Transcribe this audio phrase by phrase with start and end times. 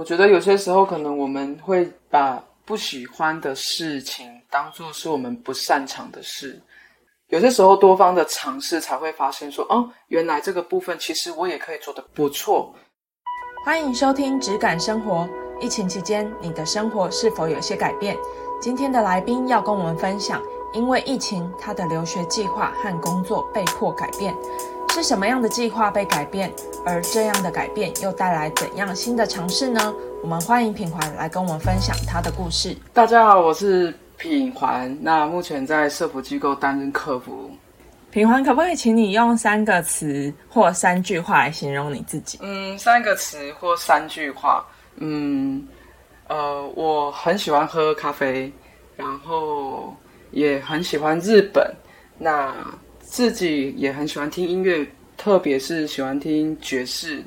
[0.00, 6.58] 我觉得有些时候可能我们会把不喜欢的事情当做是我们不擅长的事。
[7.28, 12.74] 有些时候多方的尝试才会发现说，哦，原来这个部分其实我也可以做得不错。
[13.62, 15.28] 欢迎收听《质感生活》。
[15.60, 18.16] 疫情期间，你的生活是否有些改变？
[18.58, 20.42] 今天的来宾要跟我们分享，
[20.72, 24.34] 因为疫情，他的留学计划和工作被迫改变。
[24.90, 26.52] 是什么样的计划被改变？
[26.84, 29.94] 而这样的改变又带来怎样新的尝试呢？
[30.20, 32.76] 我们欢迎品环来跟我们分享他的故事。
[32.92, 37.48] 大家好，我是品环，那目前在社服机构担任客服。
[38.10, 42.40] 品环，可不可以请你用三个词或三句话来形容你自己？
[42.42, 44.66] 嗯，三个词或三句话。
[44.96, 45.64] 嗯，
[46.26, 48.52] 呃，我很喜欢喝咖啡，
[48.96, 49.94] 然后
[50.32, 51.72] 也很喜欢日本。
[52.18, 52.52] 那
[53.10, 57.20] 自己也很喜欢听音乐，特别是喜欢听爵士。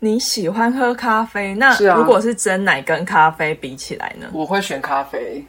[0.00, 1.54] 你喜欢喝咖啡？
[1.54, 4.28] 那如果是真奶跟咖啡比起来呢？
[4.32, 5.44] 我会选咖啡。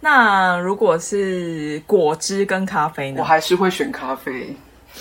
[0.00, 3.20] 那如果是果汁跟咖啡呢？
[3.20, 4.54] 我还是会选咖啡。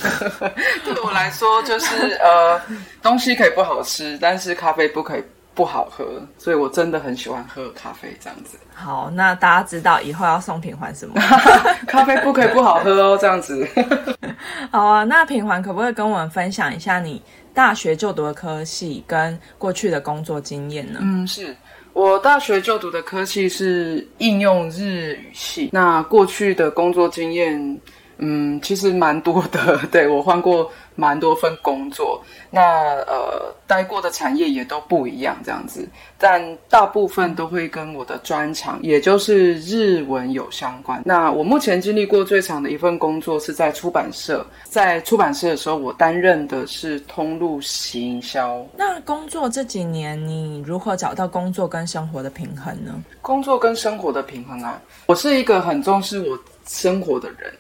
[0.86, 2.62] 对我来说，就是呃，
[3.02, 5.24] 东西可以不好吃，但是咖啡不可以。
[5.60, 6.06] 不好喝，
[6.38, 8.58] 所以我真的很喜欢喝咖啡这样子。
[8.74, 11.16] 好，那大家知道以后要送品环什么？
[11.86, 13.68] 咖啡不可以不好喝哦，这样子。
[14.72, 17.22] 好啊，那品环可不可以跟我们分享一下你
[17.54, 21.00] 大学就读的科系跟过去的工作经验呢？
[21.04, 21.54] 嗯，是
[21.92, 25.70] 我大学就读的科系是应用日语系。
[25.74, 27.78] 那过去的工作经验，
[28.20, 29.78] 嗯，其实蛮多的。
[29.92, 30.72] 对我换过。
[30.96, 32.62] 蛮多份工作，那
[33.08, 41.02] 呃，待过的产业也都不一样，这样子，但大部分都会跟我的专长，也就是日文有相关。
[41.06, 48.62] 那我目前经历过最长的一份工作是在出版社，在出版社的时候，我担任的是通路行销。
[48.76, 53.02] 那工作这几年，你如何找到工作跟生活的平衡呢？
[53.22, 57.54] 工作跟生活的平衡啊，我是一个很重视我生活的人，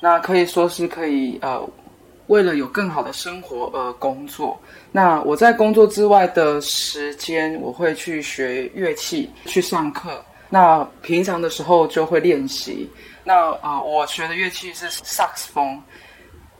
[0.00, 1.68] 那可以说是可以呃。
[2.28, 10.10] 为了有更好的生活而工作，那我在工作之外的时间，我会去学乐器，去上课。
[10.50, 12.90] 那平常的时候就会练习。
[13.22, 15.80] 那啊，我学的乐器是萨克斯风。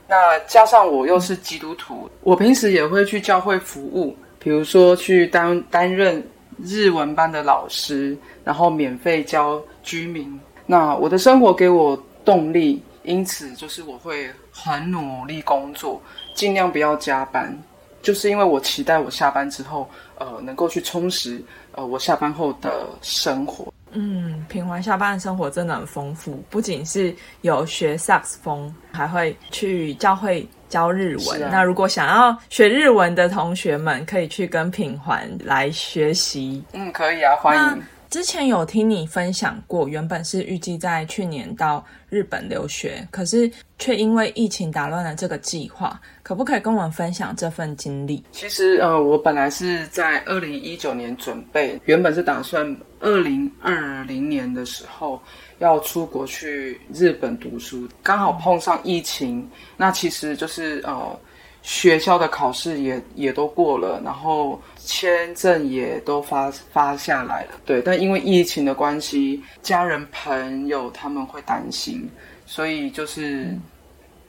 [0.07, 6.25] 那加上我又是基督徒，我平时也会去教会服务，比如说去担担任
[6.63, 10.41] 日文班的老师，然后免费教居民。
[10.65, 12.81] 那我的生活给我动力。
[13.06, 16.03] 因此，就是我会很努力工作，
[16.34, 17.56] 尽量不要加班，
[18.03, 21.41] 就是因为我期待我下班之后，呃，能够去充实
[21.72, 23.72] 呃我下班后的生活。
[23.93, 31.41] 嗯，平环下班的生活真的很丰富，不仅是有学萨克斯风，还会去教会教日文。
[31.50, 36.62] 那如果想要学日文的同学们，可以去跟品环来学习。
[36.72, 37.83] 嗯，可以啊，欢迎。
[38.09, 46.00] 之前有听你分享过，原本是预计在去年到日本留学，可是却因为疫情打乱了这个计划。
[46.22, 48.22] 可不可以跟我们分享这份经历？
[48.33, 52.65] 其实，呃，我本来是在二零一九年准备，原本是打算
[53.00, 55.21] 二零二零年的时候
[55.59, 61.19] 要出国去日本读书，刚好碰上疫情，那其实就是呃。
[61.66, 67.50] 学校的考试也也都过了，然后签证也都发发下来了。
[67.65, 72.09] 对，但因为疫情的关系，家人朋友他们会担心，
[72.47, 73.53] 所以就是，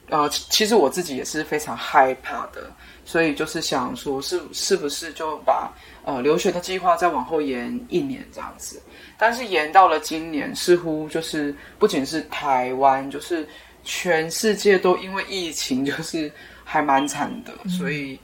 [0.08, 2.72] 呃，其实我自己也是非常害怕的，
[3.04, 5.72] 所以就是想说，是是不是就把
[6.04, 8.82] 呃留学的计划再往后延一年这样子？
[9.16, 13.48] 但是延到了今年，似乎就是不仅是台湾，就是
[13.88, 16.30] 全世界都因为疫情就是。
[16.70, 18.20] 还蛮惨的，所以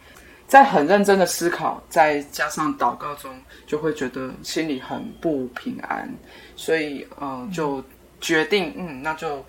[0.47, 3.35] 在很认真的思考，再加上祷告中，
[3.67, 6.07] 就会觉得心里很不平安，
[6.55, 7.83] 所以嗯，就
[8.21, 9.43] 决定嗯，那就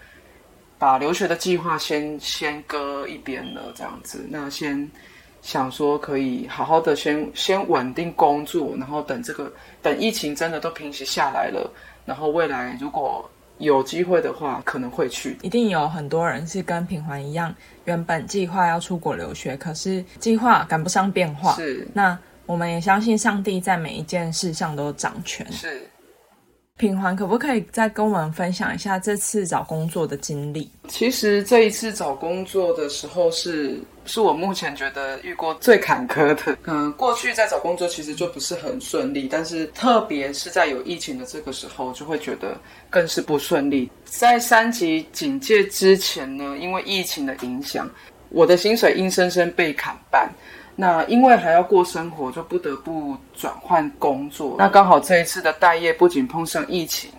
[0.77, 4.25] 把留学的计划先先搁一边了，这样子。
[4.29, 4.89] 那先
[5.41, 9.51] 想说可以好好的先 先稳定工作，然后等这个
[9.81, 11.69] 等疫情真的都平息下来了，
[12.06, 13.29] 然后未来如果。
[13.57, 15.38] 有机会的话，可能会去。
[15.42, 17.54] 一定有很多人是跟品环一样，
[17.86, 21.54] 原本计划要出国留学，可是计划赶不上变化。
[21.54, 21.88] 是。
[21.94, 25.50] 那我们也相信上帝在每一件事上都掌权。
[25.52, 25.90] 是。
[26.77, 30.69] 平环可不可以再跟我们分享一下这次找工作的经历？
[30.89, 33.80] 其实这一次找工作的时候是。
[34.07, 36.56] 是我目前觉得遇过最坎坷的。
[36.68, 42.56] 嗯，过去在找工作其实就不是很顺利，但是特别是在有疫情的这个时候，就会觉得
[42.88, 43.89] 更是不顺利。
[44.04, 47.89] 在三级警戒之前呢，因为疫情的影响，
[48.30, 50.31] 我的薪水硬生生被砍半。
[50.75, 54.56] 那因为还要过生活，就不得不转换工作。
[54.57, 57.10] 那刚好这一次的待业不仅碰上疫情，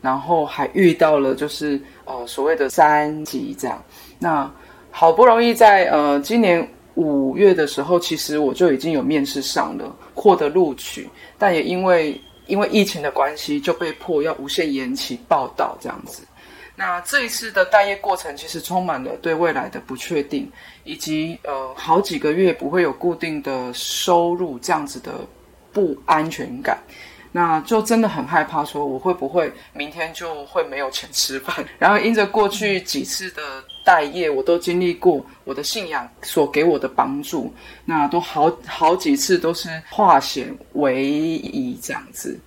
[0.00, 3.82] 然后还遇到了就是呃所谓的三级这样。
[4.18, 4.50] 那
[4.90, 11.08] 好不容易在呃今年五月的时候，其实我就已经有面试上了，获得录取，
[11.38, 16.22] 但也因为因为疫情的关系，就被迫要无限延期报道这样子。
[16.74, 20.50] 那这一次的待业过程，其实充满了对未来的不确定，
[20.84, 25.12] 以及呃好几个月不会有固定的收入这样子的
[25.72, 26.78] 不安全感。
[27.34, 31.64] 那就真的很害怕，说我会不会明天就会没有钱吃饭？
[31.78, 33.42] 然后因着过去几次的
[33.86, 37.50] 待业，我都经历过我的信仰所给我的帮助，
[37.86, 42.38] 那都好好几次都是化险为夷这样子。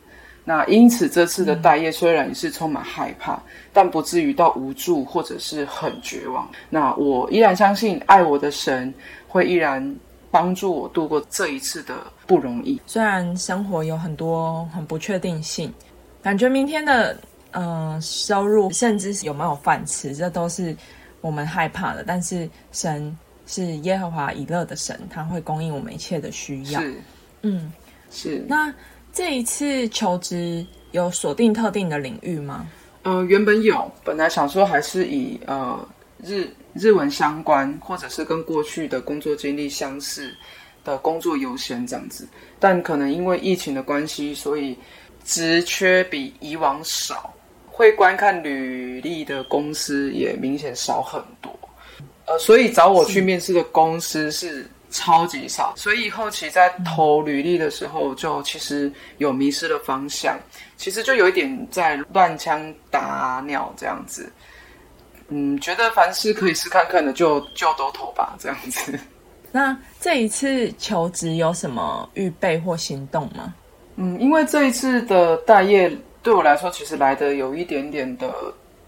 [0.48, 3.42] 那因此这次的待业虽然也是充满害怕，
[3.74, 6.48] 但不至于到无助或者是很绝望。
[6.70, 8.94] 那我依然相信爱我的神
[9.28, 9.96] 会依然
[10.30, 11.96] 帮助我度过这一次的
[12.28, 12.80] 不容易。
[12.86, 15.74] 虽然生活有很多很不确定性，
[16.22, 17.18] 感觉明天的
[17.52, 20.78] 呃收入甚至是有没有饭吃，这都是
[21.22, 22.04] 我们害怕的。
[22.06, 26.80] 但是神是耶和华以勒的神，他会供应我们一切的需要。
[26.82, 27.02] 是，
[27.42, 27.74] 嗯，
[28.12, 28.46] 是。
[28.48, 28.72] 那
[29.16, 32.68] 这一次求职有锁定特定的领域吗？
[33.04, 35.88] 呃，原本有，本来想说还是以呃
[36.22, 40.36] 日日文相关，或者是跟过去的工作经历相似
[40.84, 42.28] 的工作优先这样子，
[42.60, 44.78] 但可能因为疫情的关系，所以
[45.24, 47.34] 职缺比以往少，
[47.68, 51.58] 会观看履历的公司也明显少很多。
[52.26, 54.70] 呃，所以找我去面试的公司是。
[54.96, 60.40] 超级少，所以后期在投履历的时候，就其实有迷失了方向，
[60.78, 64.32] 其实就有一点在乱枪打鸟这样子。
[65.28, 68.98] 嗯，觉得凡事可以试看看的，就就都投吧，这样子。
[69.52, 73.54] 那这一次求职有什么预备或行动吗？
[73.98, 75.92] 嗯，因为这一次的待业
[76.24, 78.34] 对我来说，其实来的有一点点的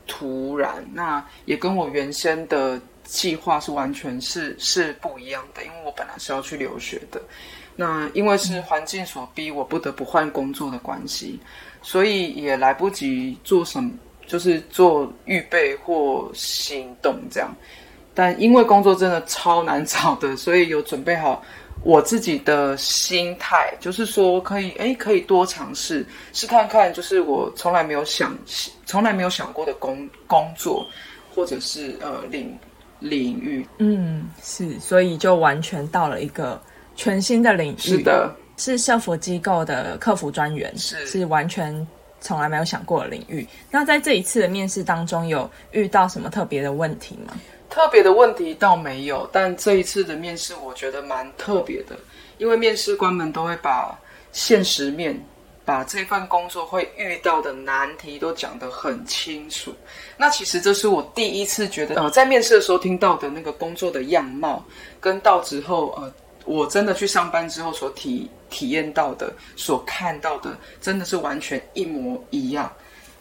[0.08, 2.80] 突然，那也跟我原先的。
[3.08, 7.22] 计划是完全是是不一样的，因为我本来是要去留学的，
[7.76, 11.40] 那因为是环境所逼，我不得不换工作的关系，
[11.82, 13.90] 所以也来不及做什么，
[14.28, 17.50] 就是做预备或行动这样。
[18.14, 21.42] 但因为工作真的超难找的，所以有准备好
[21.84, 28.38] 我自己的心态，就是说可以哎，可以多尝试，试看看，就是我从来没有想，
[28.86, 30.86] 从来没有想过的工工作，
[31.34, 32.58] 或者是呃领。
[33.00, 36.60] 领域，嗯，是，所以就完全到了一个
[36.96, 37.78] 全新的领域。
[37.78, 41.88] 是的，是社服机构的客服专员，是是完全
[42.20, 43.48] 从来没有想过的领域。
[43.70, 47.34] 那在这一次的面试当中，有遇到什么特别的问题吗？
[47.70, 51.96] 特别的问题倒没有，但这一次的面试我觉得蛮特别的，
[52.38, 53.98] 因为面试官们都会把
[54.32, 55.22] 现实面。
[55.68, 59.76] 把这份工作会遇到的难题都讲得很清楚。
[60.16, 64.64] 那其实这是我第一次觉得，呃，在面试的时候听到的那个工作的样貌，
[65.02, 66.14] 跟到之后，呃，
[66.46, 72.72] 我真的去上班之后所体体验到的、所看到的，真的是完全一模一样。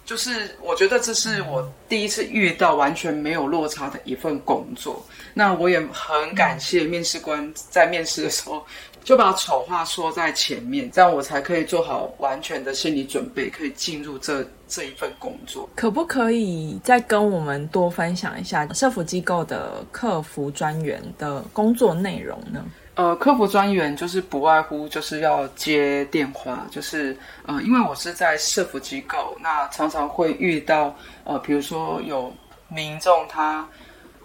[0.06, 5.04] 就是我觉得这是我第一次遇到完全没有落差的一份工作。
[5.34, 8.64] 那我也很感谢面试官在面试的时候。
[9.04, 15.70] 就把丑话说在前面，这样我才可以做好完全的心理准备，可以进入这这一份工作。
[15.76, 22.64] 可不可以再跟我们多分享一下社服机构的客服专员的工作内容呢？
[22.96, 32.32] 呃，客服专员就是不外乎就是要接电话，就是呃，因为我是在社服机构，那常常会遇到呃，比如说有
[32.68, 33.68] 民众他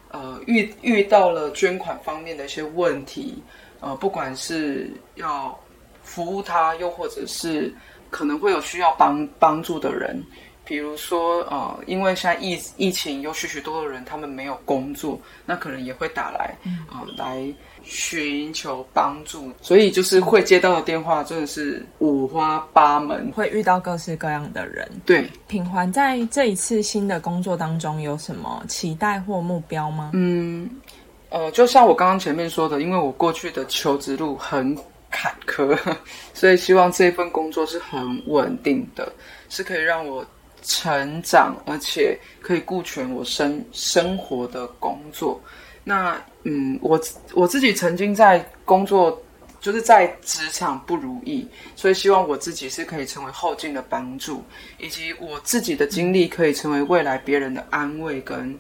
[0.10, 3.44] 呃遇遇到了捐款方面的一些问题。
[3.82, 5.60] 呃，不管是要
[6.04, 7.74] 服务他，又或者是
[8.10, 10.24] 可能会有需要帮帮助的人，
[10.64, 16.56] 比如说呃，因为现在疫疫情有许许多多人他们没有工作，那可能也会打来
[16.92, 17.52] 啊来
[17.84, 24.90] 寻求帮助，所以就是会接到的电话真的是五花八门，会遇到各式各样的人。
[25.06, 30.12] 对，品环在这一次新的工作当中有什么期待或目标吗？
[30.14, 30.70] 嗯。
[31.30, 34.78] 呃，就像我刚刚前面说的，因为我过去的求职路很
[35.10, 35.80] 坎坷，
[36.36, 39.10] 所以希望这份工作是很稳定的，
[39.48, 40.26] 是可以让我
[40.62, 45.40] 成长，而且可以顾全我生生活的工作。
[45.84, 47.00] 那嗯，我
[47.34, 49.22] 我自己曾经在工作，
[49.60, 54.44] 就是在职场不如意，所以希望我自己是可以成为后进的帮助，
[54.80, 58.58] 以及我自己的经历可以成为未来别人的安慰跟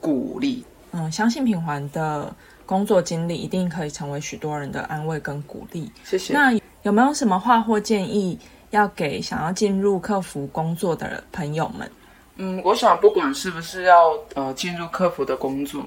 [0.00, 0.64] 鼓励。
[0.92, 2.34] 嗯，相信品环的
[2.66, 5.90] 工作经历，一定可以成为许多人的安慰跟鼓励。
[6.04, 6.32] 谢谢。
[6.32, 8.38] 那有没有什么话或建议
[8.70, 11.90] 要给想要进入客服工作的朋友们？
[12.36, 15.84] 嗯，我想不管是不是要呃进入客服的工作，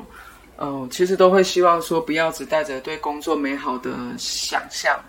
[0.57, 4.99] 呃，其实都会希望说不要只带着对工作美好的想象。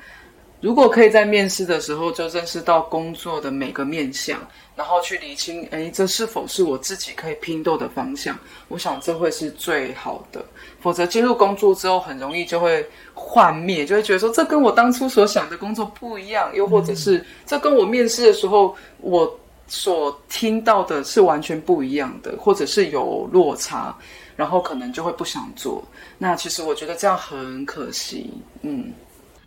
[0.61, 4.39] 如果可以在面试的时候就认识到工作的每个面向，
[4.75, 8.35] 然后去理清，哎，这是否是我自己可以拼斗的方向？
[8.69, 10.43] 我想这会是最好的。
[10.81, 23.95] 否则进入工作之后，很容易就会幻灭，就会觉得说这跟我当初所想的工作不一样，又或者是这跟我面试的时候我所听到的是完全不一样的，或者是有落差，
[24.37, 25.85] 然后可能就会不想做。
[26.19, 28.31] 那其实我觉得这样很可惜，
[28.63, 28.93] 嗯。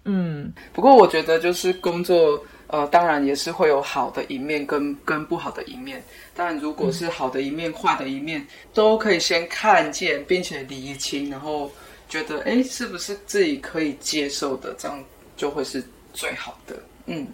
[0.09, 6.01] 嗯，不过我觉得就是工作，呃，当然也是会有好的一面跟跟不好的一面。
[6.33, 11.69] 但如果是好的一面、坏的一面，都可以先看见，并且理清，然后
[12.07, 15.03] 觉得哎，是不是自己可以接受的，这样
[15.35, 16.77] 就会是最好的。
[17.07, 17.27] 嗯，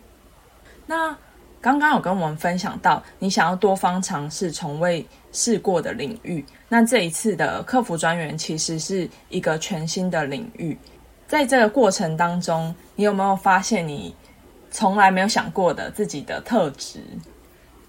[0.87, 1.15] 那
[1.61, 10.77] 刚刚有跟我们分享到，你想要多方尝试从未试过的领域，那这一次的客服专员其实是一个全新的领域。
[11.27, 14.15] 在这个过程当中，你有没有发现你
[14.69, 16.99] 从来没有想过的自己的特质？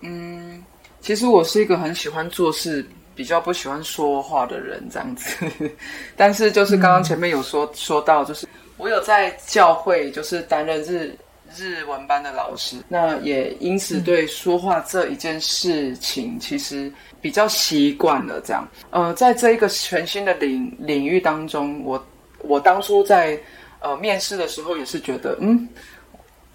[0.01, 0.65] 嗯，
[1.01, 5.47] 其实我是一个很喜欢做事、比较不喜欢说话的人，这样子。
[6.17, 8.49] 但是就是刚刚前面有说说到，就是
[8.79, 11.15] 我有在教会，就是担任日
[11.57, 18.41] 日文班的老师，那也因此对说话这一件事情，其实比较习惯了。
[18.41, 22.05] 这样，呃，在这一个全新的领领域当中，我。
[22.47, 23.41] 我当初在
[23.81, 25.67] 呃面试的时候也是觉得，嗯，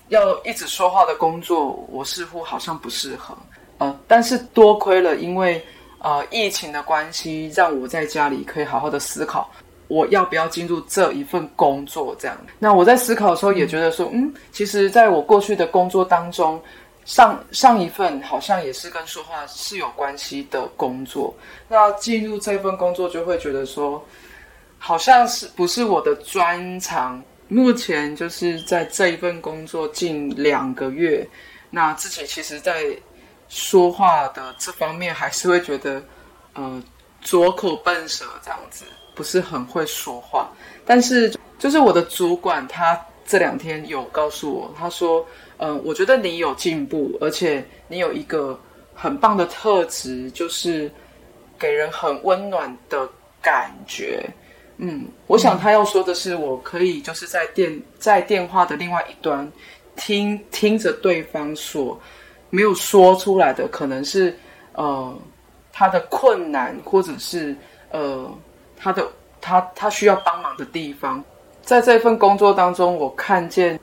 [0.09, 3.35] 要一直说话的工作，我似乎好像不适合。
[3.79, 5.59] 呃，但是多亏了因为
[5.97, 9.49] 呃疫情的关系，让我在家里可以好好的思考，
[9.89, 12.15] 我要不要进入这一份工作。
[12.17, 16.61] 这样，那我在思考的时候也觉得说，嗯，其实在我过去的工作当中，
[17.03, 21.35] 上上一份好像也是跟说话是有关系的工作。
[21.67, 24.01] 那进入这份工作，就会觉得说。
[24.81, 27.21] 好像是不是我的专长？
[27.49, 31.27] 目前就是在这一份工作近两个月，
[31.69, 32.85] 那自己其实，在
[33.49, 36.01] 说话的这方面还是会觉得，
[36.53, 36.81] 呃，
[37.19, 38.85] 拙口笨舌这样子，
[39.19, 40.49] 不是很会说话。
[40.85, 45.25] 但是，就是我的主管他这两天有告诉我，他说，
[45.57, 48.57] 嗯，我觉得你有进步，而且你有一个
[48.95, 50.89] 很棒的特质，就是
[51.59, 53.09] 给人很温暖的
[53.41, 54.25] 感觉。
[54.77, 59.45] 嗯，我想他要说的是，我可以就是在电在电话的另外一端，
[59.97, 61.99] 听听着对方所
[62.49, 64.33] 没有说出来的，可能是
[64.71, 65.13] 呃
[65.73, 67.53] 他的困难，或者是
[67.91, 68.33] 呃
[68.79, 69.07] 他的
[69.39, 71.23] 他他需要帮忙的地方。
[71.61, 73.79] 在这份工作当中，我看见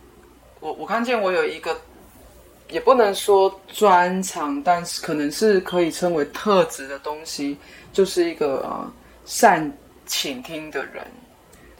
[0.61, 1.77] 我我看见我有一个，
[2.71, 7.57] 也不能说专长，但是可能是可以称为特质的东西，
[7.93, 8.93] 就是一个呃
[9.25, 9.73] 善。
[10.09, 11.05] 倾听的人，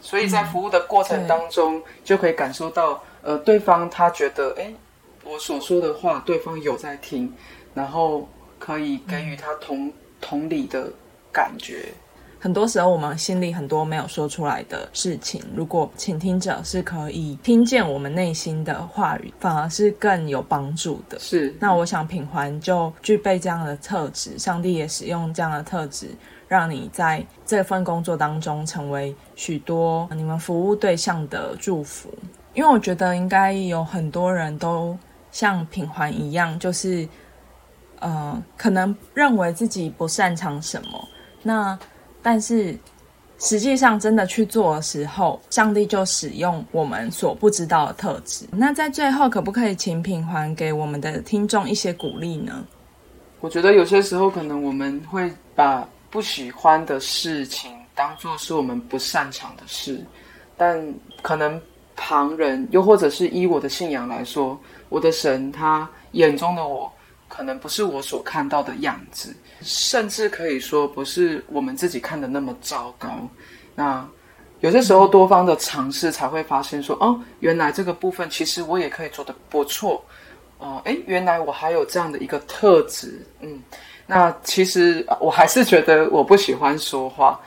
[0.01, 4.69] 所以在服务的过程当中，就可以感受到，呃，对方他觉得，哎，
[5.23, 7.33] 我所说的话，对方有在听，
[7.73, 8.27] 然后
[8.59, 10.91] 可以给予他同同理的
[11.31, 11.85] 感觉。
[12.39, 21.17] 很多时候，我们心里很多没有说出来的事情，如果倾听者是可以听见我们内心的话语，反而是更有帮助的。
[21.19, 26.09] 是，那我想品环就具备这样的特质，上帝也使用这样的特质。
[26.47, 32.09] 让你在这份工作当中成为许多你们服务对象的祝福，
[32.53, 34.97] 因为我觉得应该有很多人都
[35.29, 37.05] 像品环一样，就是
[37.99, 41.07] 呃，可能认为自己不擅长什么，
[41.43, 41.77] 那
[42.21, 42.77] 但是
[43.39, 48.45] 实际上真的去做的时候，上帝就使用我们所不知道的特质。
[48.51, 52.65] 那在最后，可不可以请品环给我们的听众一些鼓励呢？
[53.39, 55.87] 我觉得有些时候可能我们会把。
[56.09, 60.01] 不喜欢的事情当做是我们不擅长的事，
[60.55, 60.81] 但
[61.21, 61.61] 可能
[61.97, 64.57] 旁人又或者是依我的信仰来说，
[64.87, 66.89] 我的神他眼中的我
[67.27, 73.27] 可能不是我所看到的样子，甚至可以说不是我们自己看的那么糟糕。
[73.75, 74.07] 那
[74.61, 80.03] 有些时候多方的尝试才会发现说，哦，原来这个部分其实我也可以做的不错。
[80.57, 83.61] 哦，诶，原来我还有这样的一个特质，嗯。
[84.09, 87.37] 那其实我还是觉得我不喜欢说话，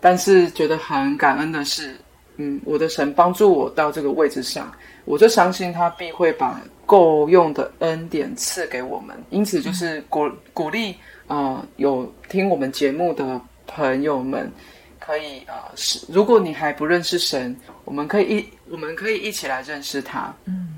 [0.00, 1.96] 但是觉得很感恩的是，
[2.38, 4.70] 嗯，我的神帮助我到这个位置上，
[5.04, 9.16] 我就相信他必会把够用的恩典赐给我们。
[9.30, 10.94] 因此，就是鼓鼓励
[11.26, 14.52] 啊，有听我们节目的朋友们，
[14.98, 20.34] 可以呃，是如果你还不认识神，我们可以一我们可以一起来认识他。
[20.44, 20.74] 嗯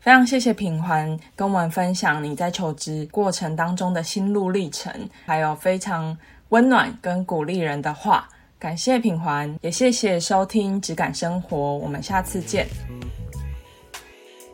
[0.00, 4.92] 非常谢谢品环跟我们分享你在求职过程当中的心路历程，
[5.24, 6.14] 还有非常
[6.50, 8.28] 温暖跟鼓励人的话。
[8.64, 12.66] 感谢品环，也谢谢收听质感生活，我们下次见。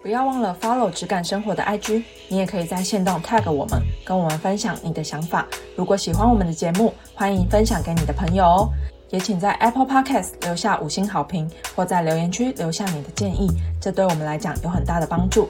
[0.02, 5.46] 不要忘了 follow 质感生活的 IG，你也可以在线动 tag 我们，跟我们分享你的想法。
[5.76, 8.68] 如果喜欢我们的节目，欢迎分享给你的朋友哦。
[9.10, 13.48] 也请在 Apple Podcast 留下五星好评，或在留言区留下你的建议，
[13.80, 15.48] 这对我们来讲有很大的帮助。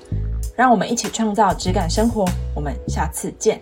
[0.55, 3.59] 让我们一起创造质感生活，我们下次见。